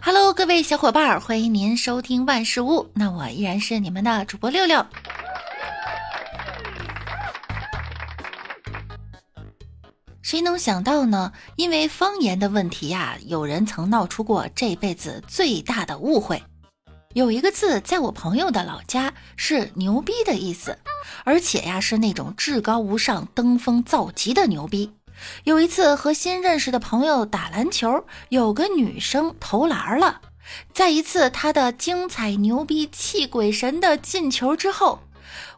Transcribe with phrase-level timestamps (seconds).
[0.00, 2.88] Hello，各位小伙伴，欢迎您收听万事屋。
[2.94, 4.86] 那我依然是你们的主播六六。
[10.22, 11.32] 谁能想到呢？
[11.56, 16.40] 因为方言的问题呀，有人曾闹出过这辈子最大的误会。
[17.14, 20.78] 有一个字，在我朋友的老家是“牛逼”的意思，
[21.24, 24.92] 而且呀，是那种至高无上、登峰造极的牛逼。
[25.44, 30.20] 有一次和新认识的朋友打篮球，有个女生投篮了。
[30.72, 35.00] 在一次他的精彩牛逼气鬼神的进球之后，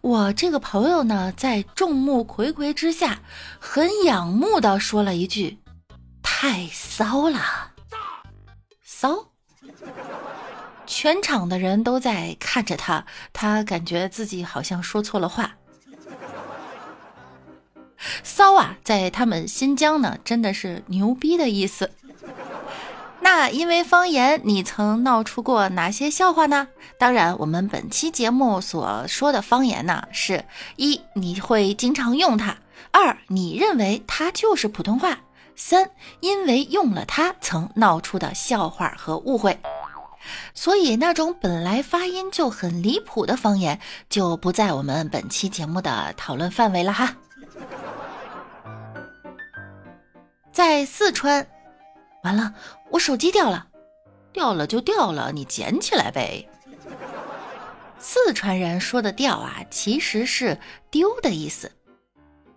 [0.00, 3.20] 我这个朋友呢，在众目睽睽之下，
[3.58, 5.58] 很仰慕的说了一句
[6.22, 7.40] ：“太骚了，
[8.82, 9.26] 骚。”
[10.86, 15.54] 全场的人都在看着他，他感觉自己好像说错了话。
[18.40, 21.90] 骚啊，在他们新疆呢，真的是牛逼的意思。
[23.20, 26.68] 那因为方言，你曾闹出过哪些笑话呢？
[26.98, 32.54] 当然，我们本期节目所说的方言呢，是一你会经常用它；
[32.92, 35.18] 二你认为它就是普通话；
[35.54, 39.58] 三因为用了它曾闹出的笑话和误会。
[40.54, 47.14] 所以，那种本来发音就很离谱的方言，就不在我们本期节目的讨论范围了哈。
[50.70, 51.44] 在四川，
[52.22, 52.54] 完了，
[52.90, 53.66] 我手机掉了，
[54.32, 56.48] 掉了就掉了，你捡起来呗。
[57.98, 61.72] 四川人说的“掉”啊，其实是丢的意思。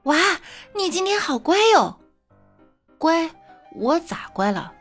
[0.03, 0.15] 哇，
[0.75, 1.99] 你今天好乖哟，
[2.99, 3.31] 乖，
[3.73, 4.71] 我咋乖了？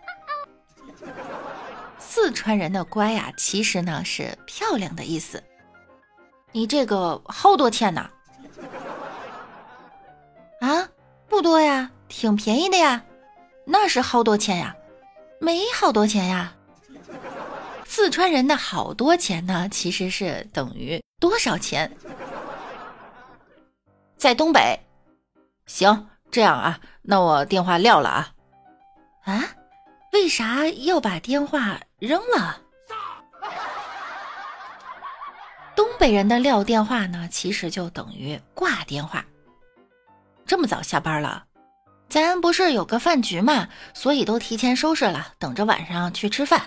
[1.99, 5.43] 四川人的“乖”呀，其实呢是漂亮的意思。
[6.51, 8.11] 你这个好多钱呢？
[10.61, 10.87] 啊，
[11.27, 11.91] 不多呀。
[12.15, 13.03] 挺便宜的呀，
[13.65, 14.75] 那是好多钱呀，
[15.41, 16.53] 没好多钱呀。
[17.87, 21.95] 四川人的好多钱呢，其实是等于多少钱？
[24.17, 24.79] 在东北，
[25.67, 28.33] 行，这样啊，那我电话撂了啊。
[29.25, 29.45] 啊？
[30.13, 32.61] 为啥要把电话扔了？
[35.75, 39.25] 东北人的撂电话呢，其实就等于挂电话。
[40.45, 41.45] 这么早下班了？
[42.13, 46.61] 咱不是有个饭局嘛，所以都提前收拾了，等着晚上去吃饭。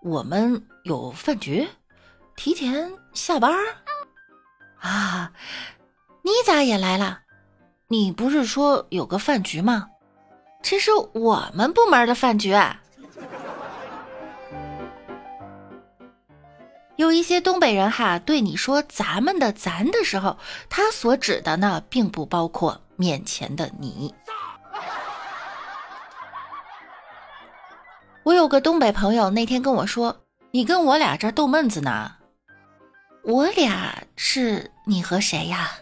[0.00, 1.66] 我们有饭局，
[2.36, 3.52] 提前下班
[4.78, 5.32] 啊？
[6.22, 7.22] 你咋也来了？
[7.88, 9.88] 你不是说有个饭局吗？
[10.62, 12.56] 这是我们部门的饭局。
[16.94, 20.38] 有一些东北人哈，对你说“咱们的”“咱”的时候，
[20.70, 22.80] 他所指的呢，并不包括。
[22.96, 24.14] 面前的你，
[28.22, 32.16] 我有个东北朋友那天跟我说：“你跟我俩这逗闷子呢。”
[33.22, 35.72] 我俩是你和谁呀？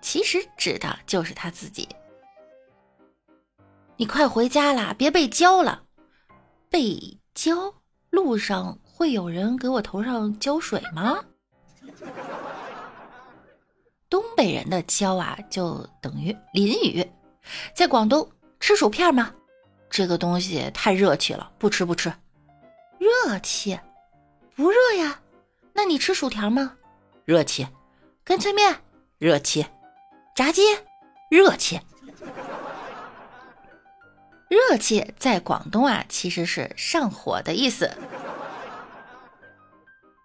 [0.00, 1.88] 其实指的就是他自己。
[3.96, 5.82] 你快回家啦，别被浇了。
[6.70, 7.74] 被浇？
[8.10, 11.18] 路上会有人给我头上浇水吗？
[14.36, 17.06] 北人的“浇”啊，就等于淋雨。
[17.74, 18.28] 在广东
[18.60, 19.32] 吃薯片吗？
[19.90, 22.12] 这个东西太热气了，不吃不吃。
[22.98, 23.78] 热气？
[24.56, 25.20] 不热呀。
[25.72, 26.74] 那你吃薯条吗？
[27.24, 27.66] 热气。
[28.24, 28.76] 干脆面？
[29.18, 29.66] 热气。
[30.34, 30.62] 炸鸡？
[31.30, 31.80] 热气。
[34.48, 37.90] 热气在广东啊，其实是上火的意思。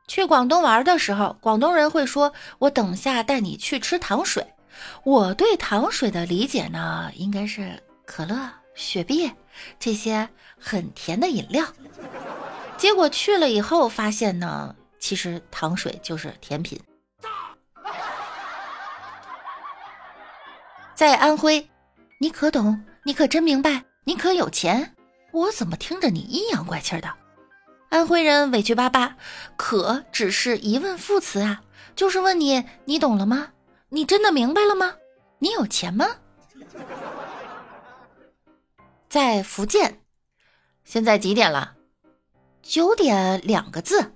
[0.09, 4.45] 去广东玩的时候，广东人会说：“我等下带你去吃糖水。”
[5.05, 8.35] 我对糖水的理解呢，应该是可乐、
[8.73, 9.31] 雪碧
[9.77, 10.27] 这些
[10.59, 11.63] 很甜的饮料。
[12.75, 16.81] 结果去了以后发现呢，其实糖水就是甜品。
[20.95, 21.69] 在安徽，
[22.17, 22.83] 你可懂？
[23.03, 23.83] 你可真明白？
[24.05, 24.95] 你可有钱？
[25.31, 27.13] 我怎么听着你阴阳怪气的？
[27.89, 29.17] 安徽人委屈巴巴，
[29.57, 31.63] 可只是疑问副词啊，
[31.95, 33.49] 就是问你，你懂了吗？
[33.89, 34.95] 你真的明白了吗？
[35.39, 36.05] 你有钱吗？
[39.09, 40.01] 在福建，
[40.83, 41.75] 现在几点了？
[42.61, 44.13] 九点两个字，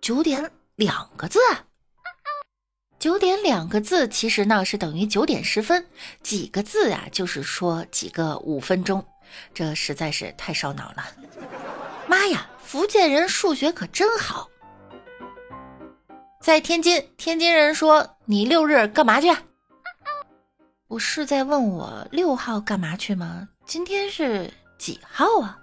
[0.00, 1.38] 九点两个字，
[2.98, 5.86] 九点两个字，其实呢是等于九点十分，
[6.24, 9.06] 几个字啊，就是说几个五分钟，
[9.54, 11.04] 这实在是太烧脑了，
[12.08, 12.46] 妈呀！
[12.58, 14.48] 福建人数学可真好。
[16.40, 19.34] 在天津，天津人说：“你六日干嘛去？”
[20.88, 23.48] 我是在问我六号干嘛去吗？
[23.64, 25.58] 今天是几号啊？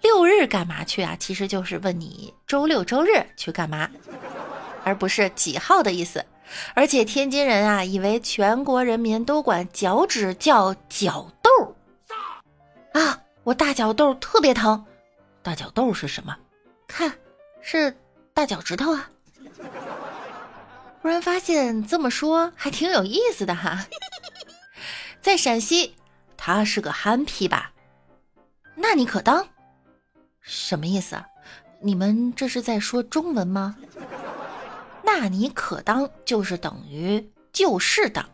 [0.00, 1.16] 六日干嘛去啊？
[1.18, 3.88] 其实就是问你周六周日去干嘛，
[4.82, 6.24] 而不是几号的意思。
[6.74, 11.76] 而且天津人啊，以为全国人民都管脚趾叫脚豆
[12.92, 14.84] 啊，我大脚豆特别疼。
[15.42, 16.36] 大脚豆是什么？
[16.86, 17.12] 看，
[17.60, 17.96] 是
[18.32, 19.10] 大脚趾头啊。
[21.00, 23.86] 忽然发现这么说还挺有意思的哈。
[25.20, 25.96] 在陕西，
[26.36, 27.72] 他是个憨批吧？
[28.74, 29.48] 那你可当？
[30.40, 31.26] 什么意思啊？
[31.80, 33.76] 你们这是在说中文吗？
[35.02, 38.24] 那你可当就是等于就是当。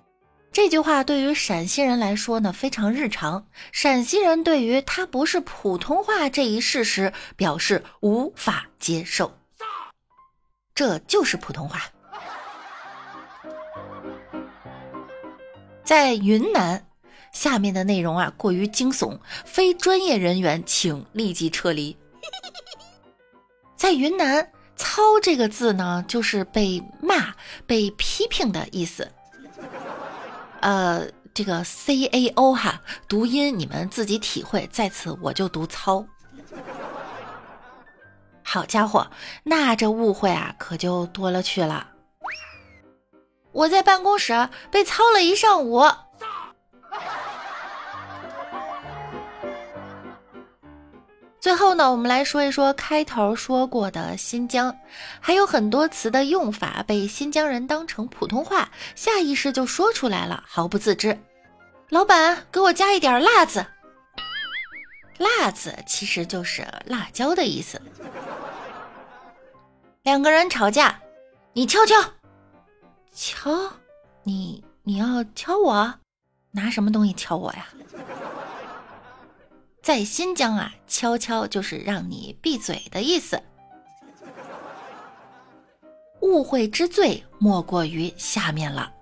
[0.58, 3.46] 这句话对于陕西人来说呢非常日常。
[3.70, 9.38] 陕西人对于它不是普通话这一事实表示无法接受。
[10.75, 11.82] 这就是普通话。
[15.84, 16.84] 在云南，
[17.32, 21.96] 下面的内容啊过于惊悚，非专业人员请立即撤离。
[23.76, 27.32] 在云南，“操”这个字呢，就是被骂、
[27.64, 29.08] 被批评的意思。
[30.60, 36.05] 呃，这个 C A O 哈，读音你们自己体会，在此我就读“操”。
[38.43, 39.06] 好家伙，
[39.44, 41.88] 那这误会啊，可就多了去了。
[43.52, 45.82] 我在办公室被操了一上午。
[51.48, 54.78] 最后呢，我们来说一说开头说过的新疆，
[55.18, 61.18] 还有很多词的用法被新疆人当成普通话，下意识就说出来了，毫不自知。
[61.88, 63.64] 老板，给我加一点辣子。
[65.16, 67.80] 辣子其实就是辣椒的意思。
[70.02, 71.00] 两个人吵架，
[71.54, 71.94] 你敲敲。
[73.10, 73.72] 敲，
[74.22, 75.94] 你你要敲我，
[76.50, 77.68] 拿什么东西敲我呀？
[79.88, 83.43] 在新疆啊，悄悄就是让你闭嘴的意思。
[86.20, 88.93] 误会之最莫过于下面了。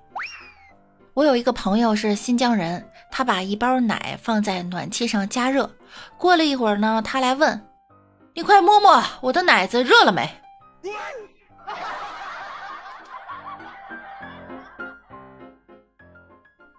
[1.13, 5.69] 我有一个朋友是新疆人，他把一包奶放在暖气上加热，
[6.17, 7.61] 过了一会儿呢，他来问
[8.33, 10.41] ：“你快摸摸我的奶子热了没？”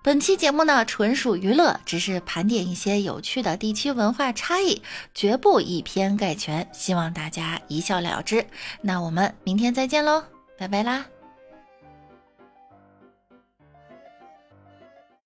[0.03, 4.81] 本期节目呢，纯属娱乐，只是盘点一些有趣的地区文化差异，
[5.13, 8.45] 绝不以偏概全，希望大家一笑了之。
[8.81, 10.23] 那我们明天再见喽，
[10.57, 11.05] 拜拜啦！